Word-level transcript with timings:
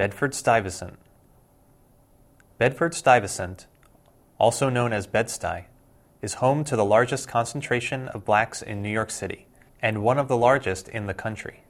Bedford 0.00 0.34
Stuyvesant. 0.34 0.98
Bedford 2.56 2.94
Stuyvesant, 2.94 3.66
also 4.38 4.70
known 4.70 4.94
as 4.94 5.06
Bed-Stuy, 5.06 5.66
is 6.22 6.40
home 6.40 6.64
to 6.64 6.74
the 6.74 6.86
largest 6.86 7.28
concentration 7.28 8.08
of 8.08 8.24
blacks 8.24 8.62
in 8.62 8.80
New 8.80 8.88
York 8.88 9.10
City 9.10 9.46
and 9.82 10.02
one 10.02 10.18
of 10.18 10.26
the 10.26 10.38
largest 10.38 10.88
in 10.88 11.06
the 11.06 11.12
country. 11.12 11.64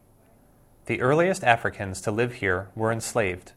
The 0.86 1.00
earliest 1.00 1.42
Africans 1.42 2.00
to 2.02 2.12
live 2.12 2.34
here 2.34 2.68
were 2.76 2.92
enslaved. 2.92 3.50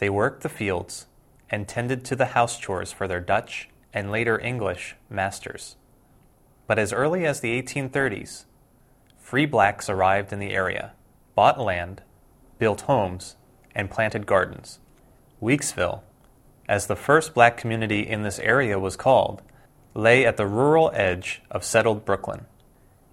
They 0.00 0.10
worked 0.10 0.42
the 0.42 0.50
fields 0.50 1.06
and 1.48 1.66
tended 1.66 2.04
to 2.04 2.14
the 2.14 2.36
house 2.36 2.58
chores 2.58 2.92
for 2.92 3.08
their 3.08 3.20
Dutch 3.20 3.70
and 3.94 4.10
later 4.10 4.38
English 4.38 4.96
masters. 5.08 5.76
But 6.66 6.78
as 6.78 6.92
early 6.92 7.24
as 7.24 7.40
the 7.40 7.58
1830s, 7.62 8.44
free 9.16 9.46
blacks 9.46 9.88
arrived 9.88 10.30
in 10.30 10.40
the 10.40 10.52
area, 10.52 10.92
bought 11.34 11.58
land, 11.58 12.02
built 12.58 12.82
homes, 12.82 13.36
and 13.78 13.90
planted 13.90 14.26
gardens. 14.26 14.80
Weeksville, 15.40 16.02
as 16.68 16.86
the 16.86 16.96
first 16.96 17.32
black 17.32 17.56
community 17.56 18.00
in 18.06 18.22
this 18.22 18.40
area 18.40 18.78
was 18.78 18.96
called, 18.96 19.40
lay 19.94 20.26
at 20.26 20.36
the 20.36 20.46
rural 20.46 20.90
edge 20.92 21.40
of 21.50 21.64
settled 21.64 22.04
Brooklyn. 22.04 22.44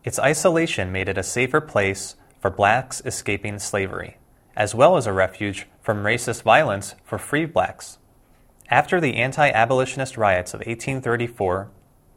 Its 0.04 0.20
isolation 0.20 0.92
made 0.92 1.08
it 1.08 1.18
a 1.18 1.24
safer 1.24 1.62
place 1.62 2.16
for 2.40 2.50
blacks 2.50 3.02
escaping 3.06 3.60
slavery, 3.60 4.18
as 4.56 4.76
well 4.76 4.98
as 4.98 5.08
a 5.08 5.14
refuge 5.14 5.68
from 5.82 6.04
racist 6.04 6.42
violence 6.42 6.96
for 7.04 7.18
free 7.18 7.46
blacks. 7.46 7.98
After 8.70 9.00
the 9.00 9.16
anti 9.16 9.50
abolitionist 9.50 10.18
riots 10.18 10.54
of 10.54 10.60
1834 10.60 11.70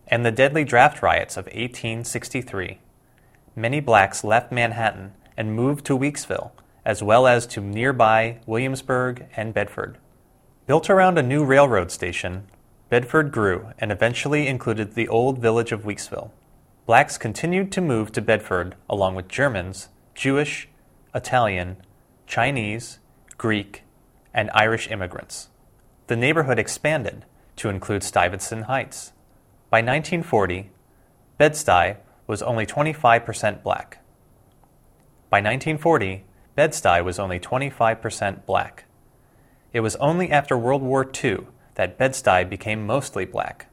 and 0.07 0.25
the 0.25 0.33
deadly 0.33 0.65
draft 0.65 1.03
riots 1.03 1.37
of 1.37 1.45
1863, 1.47 2.81
many 3.55 3.81
blacks 3.81 4.25
left 4.25 4.51
Manhattan 4.51 5.13
and 5.37 5.55
moved 5.55 5.85
to 5.87 5.99
Weeksville, 5.99 6.51
as 6.89 7.03
well 7.03 7.27
as 7.27 7.47
to 7.47 7.61
nearby 7.61 8.41
Williamsburg 8.47 9.27
and 9.37 9.53
Bedford. 9.53 9.99
Built 10.67 10.89
around 10.89 11.19
a 11.19 11.23
new 11.23 11.45
railroad 11.45 11.91
station, 11.91 12.49
Bedford 12.89 13.31
grew 13.31 13.75
and 13.79 13.93
eventually 13.93 14.47
included 14.47 14.95
the 14.95 15.07
old 15.07 15.39
village 15.39 15.71
of 15.71 15.83
Weeksville. 15.83 16.31
Blacks 16.87 17.19
continued 17.19 17.71
to 17.73 17.83
move 17.83 18.11
to 18.13 18.23
Bedford 18.23 18.75
along 18.89 19.17
with 19.17 19.29
Germans, 19.29 19.89
Jewish, 20.15 20.67
Italian, 21.15 21.77
Chinese, 22.27 23.01
Greek, 23.37 23.83
and 24.33 24.51
Irish 24.55 24.91
immigrants. 24.91 25.51
The 26.07 26.17
neighborhood 26.17 26.59
expanded 26.59 27.27
to 27.57 27.69
include 27.69 28.03
Stuyvesant 28.03 28.65
Heights. 28.65 29.13
By 29.69 29.81
1940, 29.81 30.71
Bed-Stuy 31.37 31.99
was 32.27 32.41
only 32.41 32.65
25% 32.65 33.63
black. 33.63 33.99
By 35.29 35.41
1940, 35.41 36.25
Bed-Stuy 36.59 37.05
was 37.05 37.21
only 37.21 37.39
25% 37.39 38.45
black. 38.45 38.87
It 39.73 39.79
was 39.79 39.95
only 40.01 40.33
after 40.33 40.59
World 40.59 40.83
War 40.83 41.09
II 41.09 41.47
that 41.77 41.97
Bed-Stuy 41.97 42.51
became 42.51 42.85
mostly 42.85 43.25
black. 43.25 43.69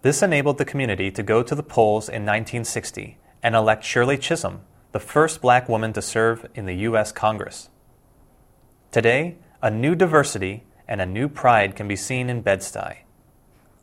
This 0.00 0.22
enabled 0.22 0.56
the 0.56 0.64
community 0.64 1.10
to 1.10 1.22
go 1.22 1.42
to 1.42 1.54
the 1.54 1.62
polls 1.62 2.08
in 2.08 2.24
1960 2.24 3.18
and 3.42 3.54
elect 3.54 3.84
Shirley 3.84 4.16
Chisholm, 4.16 4.62
the 4.92 4.98
first 4.98 5.42
black 5.42 5.68
woman 5.68 5.92
to 5.92 6.00
serve 6.00 6.48
in 6.54 6.64
the 6.64 6.76
U.S. 6.88 7.12
Congress. 7.12 7.68
Today, 8.90 9.36
a 9.60 9.70
new 9.70 9.94
diversity 9.94 10.64
and 10.88 11.02
a 11.02 11.04
new 11.04 11.28
pride 11.28 11.76
can 11.76 11.86
be 11.86 11.96
seen 11.96 12.30
in 12.30 12.40
Bed-Stuy. 12.40 13.00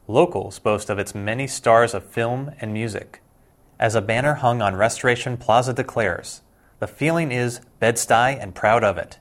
Locals 0.08 0.58
boast 0.58 0.90
of 0.90 0.98
its 0.98 1.14
many 1.14 1.46
stars 1.46 1.94
of 1.94 2.04
film 2.04 2.50
and 2.60 2.74
music. 2.74 3.22
As 3.80 3.94
a 3.94 4.02
banner 4.02 4.34
hung 4.34 4.60
on 4.60 4.76
Restoration 4.76 5.38
Plaza 5.38 5.72
declares, 5.72 6.42
the 6.80 6.88
feeling 6.88 7.32
is 7.32 7.62
Bed-Stuy 7.80 8.42
and 8.42 8.56
proud 8.56 8.84
of 8.84 8.98
it. 8.98 9.20